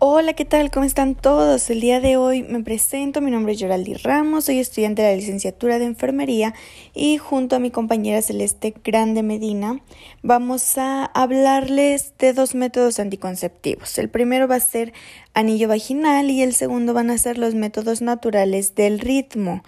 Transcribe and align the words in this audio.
Hola, 0.00 0.34
¿qué 0.34 0.44
tal? 0.44 0.70
¿Cómo 0.70 0.86
están 0.86 1.16
todos? 1.16 1.70
El 1.70 1.80
día 1.80 1.98
de 1.98 2.16
hoy 2.16 2.44
me 2.44 2.62
presento, 2.62 3.20
mi 3.20 3.32
nombre 3.32 3.54
es 3.54 3.58
Yoraldi 3.58 3.94
Ramos, 3.94 4.44
soy 4.44 4.60
estudiante 4.60 5.02
de 5.02 5.08
la 5.08 5.16
licenciatura 5.16 5.80
de 5.80 5.86
enfermería 5.86 6.54
y 6.94 7.18
junto 7.18 7.56
a 7.56 7.58
mi 7.58 7.72
compañera 7.72 8.22
Celeste 8.22 8.72
Grande 8.84 9.24
Medina 9.24 9.80
vamos 10.22 10.78
a 10.78 11.04
hablarles 11.04 12.14
de 12.16 12.32
dos 12.32 12.54
métodos 12.54 13.00
anticonceptivos. 13.00 13.98
El 13.98 14.08
primero 14.08 14.46
va 14.46 14.54
a 14.54 14.60
ser 14.60 14.92
anillo 15.34 15.66
vaginal 15.66 16.30
y 16.30 16.42
el 16.42 16.54
segundo 16.54 16.94
van 16.94 17.10
a 17.10 17.18
ser 17.18 17.36
los 17.36 17.56
métodos 17.56 18.00
naturales 18.00 18.76
del 18.76 19.00
ritmo. 19.00 19.64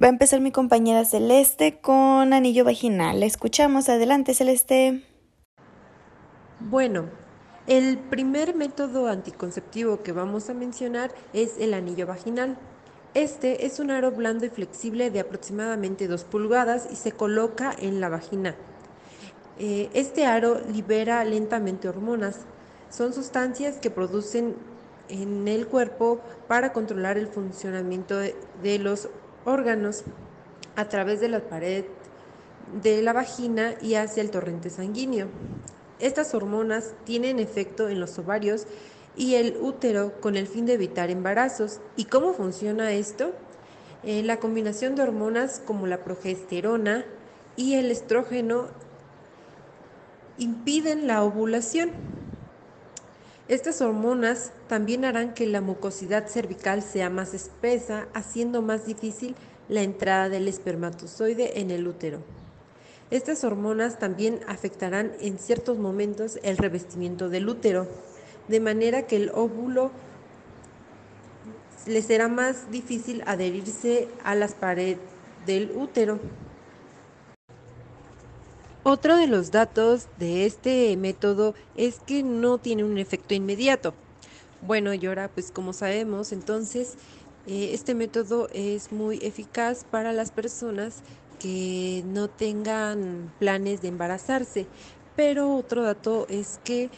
Va 0.00 0.06
a 0.06 0.10
empezar 0.10 0.40
mi 0.40 0.52
compañera 0.52 1.04
Celeste 1.04 1.80
con 1.80 2.32
anillo 2.32 2.64
vaginal. 2.64 3.24
escuchamos, 3.24 3.88
adelante 3.88 4.32
Celeste. 4.32 5.02
Bueno, 6.60 7.08
el 7.66 7.98
primer 7.98 8.56
método 8.56 9.06
anticonceptivo 9.06 10.02
que 10.02 10.12
vamos 10.12 10.50
a 10.50 10.54
mencionar 10.54 11.12
es 11.32 11.58
el 11.58 11.74
anillo 11.74 12.06
vaginal. 12.06 12.56
Este 13.14 13.66
es 13.66 13.78
un 13.78 13.90
aro 13.90 14.10
blando 14.10 14.46
y 14.46 14.48
flexible 14.48 15.10
de 15.10 15.20
aproximadamente 15.20 16.08
2 16.08 16.24
pulgadas 16.24 16.88
y 16.90 16.96
se 16.96 17.12
coloca 17.12 17.72
en 17.78 18.00
la 18.00 18.08
vagina. 18.08 18.56
Eh, 19.58 19.90
este 19.94 20.26
aro 20.26 20.60
libera 20.72 21.24
lentamente 21.24 21.88
hormonas. 21.88 22.40
Son 22.90 23.12
sustancias 23.12 23.76
que 23.76 23.90
producen 23.90 24.56
en 25.08 25.46
el 25.46 25.68
cuerpo 25.68 26.20
para 26.48 26.72
controlar 26.72 27.16
el 27.16 27.28
funcionamiento 27.28 28.18
de, 28.18 28.34
de 28.62 28.78
los 28.78 29.08
órganos 29.44 30.02
a 30.74 30.88
través 30.88 31.20
de 31.20 31.28
la 31.28 31.40
pared 31.40 31.84
de 32.82 33.02
la 33.02 33.12
vagina 33.12 33.74
y 33.80 33.94
hacia 33.94 34.22
el 34.22 34.30
torrente 34.30 34.70
sanguíneo. 34.70 35.28
Estas 35.98 36.34
hormonas 36.34 36.94
tienen 37.04 37.38
efecto 37.38 37.88
en 37.88 38.00
los 38.00 38.18
ovarios 38.18 38.66
y 39.16 39.34
el 39.34 39.56
útero 39.60 40.20
con 40.20 40.36
el 40.36 40.46
fin 40.46 40.66
de 40.66 40.74
evitar 40.74 41.10
embarazos. 41.10 41.80
¿Y 41.96 42.06
cómo 42.06 42.32
funciona 42.32 42.92
esto? 42.92 43.32
Eh, 44.02 44.22
la 44.22 44.38
combinación 44.38 44.96
de 44.96 45.02
hormonas 45.02 45.62
como 45.64 45.86
la 45.86 46.02
progesterona 46.02 47.04
y 47.56 47.74
el 47.74 47.90
estrógeno 47.90 48.66
impiden 50.38 51.06
la 51.06 51.22
ovulación. 51.22 51.90
Estas 53.48 53.80
hormonas 53.80 54.52
también 54.66 55.04
harán 55.04 55.34
que 55.34 55.46
la 55.46 55.60
mucosidad 55.60 56.26
cervical 56.26 56.82
sea 56.82 57.10
más 57.10 57.34
espesa, 57.34 58.08
haciendo 58.14 58.62
más 58.62 58.86
difícil 58.86 59.36
la 59.68 59.82
entrada 59.82 60.28
del 60.28 60.48
espermatozoide 60.48 61.60
en 61.60 61.70
el 61.70 61.86
útero. 61.86 62.20
Estas 63.12 63.44
hormonas 63.44 63.98
también 63.98 64.40
afectarán 64.48 65.12
en 65.20 65.38
ciertos 65.38 65.76
momentos 65.76 66.38
el 66.42 66.56
revestimiento 66.56 67.28
del 67.28 67.46
útero, 67.46 67.86
de 68.48 68.58
manera 68.58 69.02
que 69.02 69.16
el 69.16 69.30
óvulo 69.34 69.90
le 71.86 72.00
será 72.00 72.28
más 72.28 72.70
difícil 72.70 73.22
adherirse 73.26 74.08
a 74.24 74.34
las 74.34 74.54
paredes 74.54 74.96
del 75.44 75.72
útero. 75.76 76.20
Otro 78.82 79.18
de 79.18 79.26
los 79.26 79.50
datos 79.50 80.08
de 80.18 80.46
este 80.46 80.96
método 80.96 81.54
es 81.76 81.98
que 81.98 82.22
no 82.22 82.56
tiene 82.56 82.82
un 82.82 82.96
efecto 82.96 83.34
inmediato. 83.34 83.92
Bueno, 84.62 84.94
y 84.94 85.04
ahora 85.04 85.28
pues 85.28 85.50
como 85.50 85.74
sabemos, 85.74 86.32
entonces 86.32 86.94
eh, 87.46 87.72
este 87.74 87.94
método 87.94 88.48
es 88.54 88.90
muy 88.90 89.18
eficaz 89.20 89.84
para 89.84 90.14
las 90.14 90.30
personas 90.30 91.02
que 91.42 92.04
no 92.06 92.28
tengan 92.28 93.32
planes 93.40 93.82
de 93.82 93.88
embarazarse. 93.88 94.66
Pero 95.16 95.56
otro 95.56 95.82
dato 95.82 96.26
es 96.28 96.60
que 96.62 96.88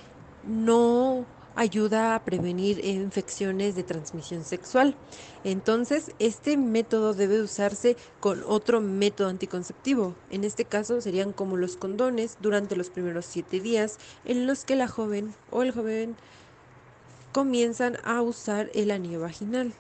no 0.47 1.25
ayuda 1.57 2.15
a 2.15 2.25
prevenir 2.25 2.85
infecciones 2.85 3.75
de 3.75 3.85
transmisión 3.85 4.45
sexual. 4.45 4.97
Entonces, 5.45 6.11
este 6.19 6.57
método 6.57 7.15
debe 7.15 7.41
usarse 7.41 7.97
con 8.21 8.43
otro 8.47 8.81
método 8.81 9.29
anticonceptivo. 9.29 10.15
En 10.31 10.45
este 10.45 10.65
caso 10.65 11.01
serían 11.01 11.33
como 11.33 11.57
los 11.57 11.77
condones 11.77 12.37
durante 12.41 12.77
los 12.77 12.91
primeros 12.91 13.25
siete 13.25 13.61
días 13.61 13.99
en 14.25 14.47
los 14.47 14.65
que 14.65 14.77
la 14.77 14.89
joven 14.89 15.35
o 15.51 15.63
el 15.63 15.73
joven 15.73 16.17
comienzan 17.35 17.99
a 18.05 18.23
usar 18.23 18.71
el 18.75 18.93
anillo 18.93 19.21
vaginal. 19.21 19.73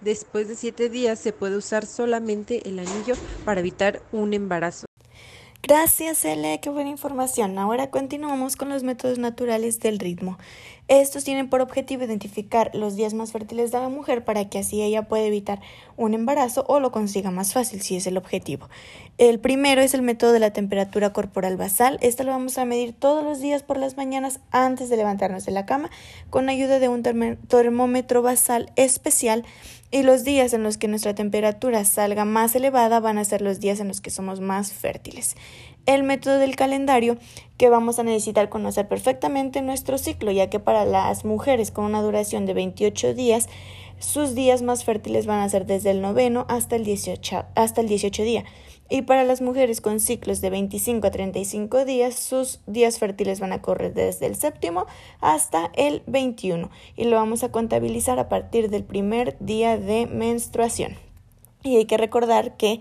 Después 0.00 0.46
de 0.46 0.54
siete 0.54 0.88
días 0.88 1.18
se 1.18 1.32
puede 1.32 1.56
usar 1.56 1.86
solamente 1.86 2.68
el 2.68 2.78
anillo 2.78 3.14
para 3.44 3.58
evitar 3.58 4.00
un 4.12 4.32
embarazo. 4.32 4.86
Gracias, 5.66 6.26
Ele, 6.26 6.60
qué 6.60 6.68
buena 6.68 6.90
información. 6.90 7.58
Ahora 7.58 7.88
continuamos 7.88 8.54
con 8.54 8.68
los 8.68 8.82
métodos 8.82 9.18
naturales 9.18 9.80
del 9.80 9.98
ritmo. 9.98 10.36
Estos 10.88 11.24
tienen 11.24 11.48
por 11.48 11.62
objetivo 11.62 12.04
identificar 12.04 12.70
los 12.74 12.96
días 12.96 13.14
más 13.14 13.32
fértiles 13.32 13.72
de 13.72 13.78
la 13.78 13.88
mujer 13.88 14.26
para 14.26 14.50
que 14.50 14.58
así 14.58 14.82
ella 14.82 15.08
pueda 15.08 15.24
evitar 15.24 15.62
un 15.96 16.12
embarazo 16.12 16.66
o 16.68 16.80
lo 16.80 16.92
consiga 16.92 17.30
más 17.30 17.54
fácil, 17.54 17.80
si 17.80 17.96
es 17.96 18.06
el 18.06 18.18
objetivo. 18.18 18.68
El 19.16 19.40
primero 19.40 19.80
es 19.80 19.94
el 19.94 20.02
método 20.02 20.32
de 20.32 20.40
la 20.40 20.52
temperatura 20.52 21.14
corporal 21.14 21.56
basal. 21.56 21.96
Esto 22.02 22.24
lo 22.24 22.32
vamos 22.32 22.58
a 22.58 22.66
medir 22.66 22.92
todos 22.92 23.24
los 23.24 23.40
días 23.40 23.62
por 23.62 23.78
las 23.78 23.96
mañanas 23.96 24.40
antes 24.50 24.90
de 24.90 24.98
levantarnos 24.98 25.46
de 25.46 25.52
la 25.52 25.64
cama 25.64 25.88
con 26.28 26.50
ayuda 26.50 26.78
de 26.78 26.90
un 26.90 27.02
termómetro 27.02 28.20
basal 28.20 28.70
especial 28.76 29.46
y 29.90 30.02
los 30.02 30.24
días 30.24 30.52
en 30.52 30.62
los 30.62 30.76
que 30.76 30.88
nuestra 30.88 31.14
temperatura 31.14 31.84
salga 31.84 32.24
más 32.24 32.54
elevada 32.54 33.00
van 33.00 33.18
a 33.18 33.24
ser 33.24 33.42
los 33.42 33.60
días 33.60 33.80
en 33.80 33.88
los 33.88 34.00
que 34.00 34.10
somos 34.10 34.40
más 34.40 34.72
fértiles. 34.72 35.36
El 35.86 36.02
método 36.02 36.38
del 36.38 36.56
calendario 36.56 37.18
que 37.58 37.68
vamos 37.68 37.98
a 37.98 38.02
necesitar 38.02 38.48
conocer 38.48 38.88
perfectamente 38.88 39.62
nuestro 39.62 39.98
ciclo, 39.98 40.32
ya 40.32 40.50
que 40.50 40.58
para 40.58 40.84
las 40.84 41.24
mujeres 41.24 41.70
con 41.70 41.84
una 41.84 42.02
duración 42.02 42.46
de 42.46 42.54
28 42.54 43.14
días, 43.14 43.48
sus 43.98 44.34
días 44.34 44.62
más 44.62 44.84
fértiles 44.84 45.26
van 45.26 45.40
a 45.40 45.48
ser 45.48 45.66
desde 45.66 45.90
el 45.90 46.00
noveno 46.00 46.46
hasta 46.48 46.76
el 46.76 46.84
18, 46.84 47.44
hasta 47.54 47.80
el 47.80 47.88
18 47.88 48.22
día. 48.22 48.44
Y 48.94 49.02
para 49.02 49.24
las 49.24 49.42
mujeres 49.42 49.80
con 49.80 49.98
ciclos 49.98 50.40
de 50.40 50.50
25 50.50 51.08
a 51.08 51.10
35 51.10 51.84
días, 51.84 52.14
sus 52.14 52.60
días 52.68 53.00
fértiles 53.00 53.40
van 53.40 53.52
a 53.52 53.60
correr 53.60 53.92
desde 53.92 54.26
el 54.26 54.36
séptimo 54.36 54.86
hasta 55.20 55.72
el 55.74 56.04
21 56.06 56.70
y 56.94 57.02
lo 57.02 57.16
vamos 57.16 57.42
a 57.42 57.50
contabilizar 57.50 58.20
a 58.20 58.28
partir 58.28 58.70
del 58.70 58.84
primer 58.84 59.36
día 59.40 59.78
de 59.78 60.06
menstruación. 60.06 60.94
Y 61.64 61.74
hay 61.74 61.86
que 61.86 61.96
recordar 61.96 62.56
que 62.56 62.78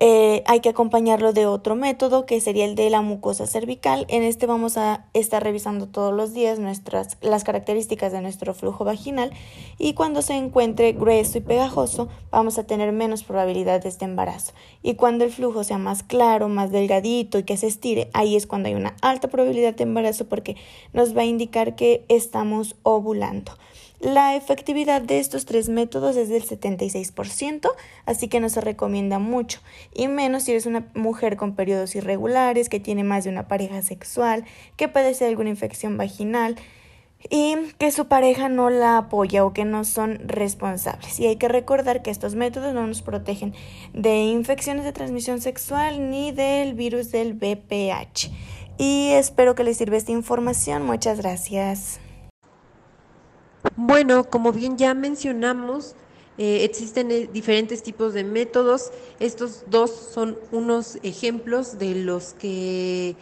eh, 0.00 0.42
hay 0.46 0.60
que 0.60 0.68
acompañarlo 0.68 1.32
de 1.32 1.46
otro 1.46 1.76
método 1.76 2.26
que 2.26 2.40
sería 2.40 2.64
el 2.64 2.74
de 2.74 2.90
la 2.90 3.00
mucosa 3.00 3.46
cervical. 3.46 4.06
En 4.08 4.22
este 4.22 4.46
vamos 4.46 4.76
a 4.76 5.06
estar 5.14 5.42
revisando 5.42 5.86
todos 5.86 6.12
los 6.12 6.34
días 6.34 6.58
nuestras, 6.58 7.16
las 7.20 7.44
características 7.44 8.12
de 8.12 8.20
nuestro 8.20 8.54
flujo 8.54 8.84
vaginal 8.84 9.32
y 9.78 9.94
cuando 9.94 10.22
se 10.22 10.34
encuentre 10.34 10.92
grueso 10.92 11.38
y 11.38 11.42
pegajoso 11.42 12.08
vamos 12.30 12.58
a 12.58 12.66
tener 12.66 12.92
menos 12.92 13.22
probabilidades 13.22 13.98
de 13.98 14.06
embarazo. 14.06 14.52
Y 14.82 14.94
cuando 14.94 15.24
el 15.24 15.30
flujo 15.30 15.62
sea 15.62 15.78
más 15.78 16.02
claro, 16.02 16.48
más 16.48 16.72
delgadito 16.72 17.38
y 17.38 17.44
que 17.44 17.56
se 17.56 17.68
estire, 17.68 18.10
ahí 18.12 18.34
es 18.36 18.46
cuando 18.46 18.68
hay 18.68 18.74
una 18.74 18.96
alta 19.00 19.28
probabilidad 19.28 19.74
de 19.74 19.84
embarazo 19.84 20.28
porque 20.28 20.56
nos 20.92 21.16
va 21.16 21.22
a 21.22 21.26
indicar 21.26 21.76
que 21.76 22.04
estamos 22.08 22.76
ovulando. 22.82 23.52
La 24.00 24.36
efectividad 24.36 25.00
de 25.00 25.18
estos 25.18 25.46
tres 25.46 25.68
métodos 25.68 26.16
es 26.16 26.28
del 26.28 26.44
76%, 26.44 27.70
así 28.06 28.28
que 28.28 28.40
no 28.40 28.48
se 28.48 28.60
recomienda 28.60 29.18
mucho, 29.18 29.60
y 29.94 30.08
menos 30.08 30.42
si 30.42 30.50
eres 30.50 30.66
una 30.66 30.86
mujer 30.94 31.36
con 31.36 31.54
periodos 31.54 31.96
irregulares, 31.96 32.68
que 32.68 32.80
tiene 32.80 33.04
más 33.04 33.24
de 33.24 33.30
una 33.30 33.48
pareja 33.48 33.80
sexual, 33.82 34.44
que 34.76 34.88
padece 34.88 35.26
alguna 35.26 35.50
infección 35.50 35.96
vaginal 35.96 36.56
y 37.30 37.56
que 37.78 37.90
su 37.90 38.06
pareja 38.06 38.48
no 38.48 38.70
la 38.70 38.98
apoya 38.98 39.44
o 39.44 39.52
que 39.52 39.64
no 39.64 39.84
son 39.84 40.20
responsables. 40.26 41.18
Y 41.18 41.26
hay 41.26 41.36
que 41.36 41.48
recordar 41.48 42.02
que 42.02 42.10
estos 42.10 42.34
métodos 42.34 42.74
no 42.74 42.86
nos 42.86 43.02
protegen 43.02 43.54
de 43.94 44.24
infecciones 44.24 44.84
de 44.84 44.92
transmisión 44.92 45.40
sexual 45.40 46.10
ni 46.10 46.32
del 46.32 46.74
virus 46.74 47.10
del 47.10 47.34
BPH. 47.34 48.30
Y 48.76 49.10
espero 49.12 49.54
que 49.54 49.64
les 49.64 49.78
sirva 49.78 49.96
esta 49.96 50.12
información. 50.12 50.84
Muchas 50.84 51.20
gracias. 51.20 52.00
Bueno, 53.76 54.24
como 54.24 54.52
bien 54.52 54.76
ya 54.76 54.94
mencionamos, 54.94 55.94
eh, 56.36 56.64
existen 56.64 57.10
eh, 57.10 57.28
diferentes 57.32 57.82
tipos 57.82 58.12
de 58.12 58.24
métodos. 58.24 58.90
Estos 59.20 59.64
dos 59.68 59.90
son 59.90 60.38
unos 60.52 60.98
ejemplos 61.02 61.78
de 61.78 61.94
los 61.94 62.34
que, 62.34 63.16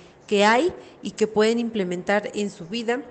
hay 0.45 0.73
y 1.03 1.11
que 1.11 1.27
pueden 1.27 1.59
implementar 1.59 2.31
en 2.35 2.51
su 2.51 2.67
vida. 2.67 3.03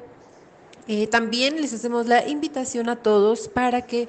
Eh, 0.88 1.06
también 1.08 1.62
les 1.62 1.72
hacemos 1.74 2.08
la 2.08 2.28
invitación 2.28 2.90
a 2.90 2.96
todos 2.96 3.48
para 3.48 3.84
que 3.84 4.08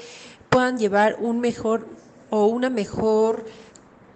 puedan 0.48 0.78
llevar 0.78 1.16
un 1.20 1.40
mejor 1.40 1.86
o 2.30 2.46
una 2.46 2.70
mejor 2.70 3.44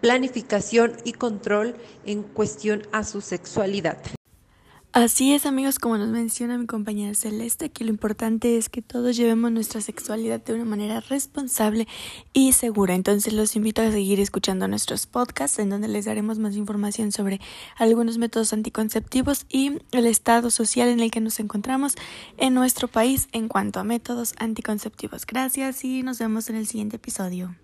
planificación 0.01 0.97
y 1.05 1.13
control 1.13 1.75
en 2.07 2.23
cuestión 2.23 2.87
a 2.93 3.05
su 3.05 3.21
sexualidad. 3.21 3.99
Así 4.97 5.35
es 5.35 5.45
amigos, 5.45 5.79
como 5.79 5.99
nos 5.99 6.09
menciona 6.09 6.57
mi 6.57 6.65
compañera 6.65 7.15
Celeste, 7.15 7.69
que 7.69 7.85
lo 7.85 7.91
importante 7.91 8.57
es 8.57 8.71
que 8.71 8.81
todos 8.81 9.15
llevemos 9.15 9.53
nuestra 9.53 9.83
sexualidad 9.83 10.43
de 10.43 10.55
una 10.55 10.65
manera 10.65 11.01
responsable 11.01 11.87
y 12.33 12.53
segura. 12.53 12.95
Entonces 12.95 13.35
los 13.35 13.57
invito 13.57 13.83
a 13.83 13.91
seguir 13.91 14.21
escuchando 14.21 14.67
nuestros 14.69 15.07
podcasts 15.07 15.59
en 15.59 15.69
donde 15.69 15.89
les 15.89 16.07
daremos 16.07 16.39
más 16.39 16.57
información 16.57 17.13
sobre 17.13 17.43
algunos 17.77 18.17
métodos 18.17 18.55
anticonceptivos 18.55 19.45
y 19.51 19.83
el 19.93 20.07
estado 20.07 20.51
social 20.51 20.89
en 20.89 21.01
el 21.01 21.11
que 21.11 21.21
nos 21.21 21.41
encontramos 21.41 21.95
en 22.39 22.55
nuestro 22.55 22.89
país 22.89 23.29
en 23.33 23.49
cuanto 23.49 23.81
a 23.81 23.85
métodos 23.85 24.33
anticonceptivos. 24.39 25.27
Gracias 25.27 25.85
y 25.85 26.05
nos 26.05 26.21
vemos 26.21 26.49
en 26.49 26.57
el 26.57 26.67
siguiente 26.67 26.97
episodio. 26.97 27.55